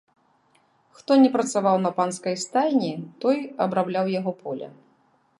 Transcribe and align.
Хто 0.99 1.11
не 1.23 1.29
працаваў 1.35 1.75
на 1.85 1.91
панскай 1.99 2.35
стайні, 2.45 2.89
той 3.25 3.37
абрабляў 3.67 4.05
яго 4.19 4.31
поле. 4.41 4.67